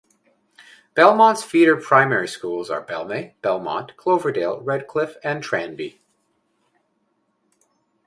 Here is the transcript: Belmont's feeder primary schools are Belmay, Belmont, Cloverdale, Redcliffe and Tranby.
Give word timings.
Belmont's 0.95 1.43
feeder 1.43 1.77
primary 1.77 2.27
schools 2.27 2.71
are 2.71 2.83
Belmay, 2.83 3.35
Belmont, 3.43 3.95
Cloverdale, 3.97 4.59
Redcliffe 4.59 5.17
and 5.23 5.43
Tranby. 5.43 6.01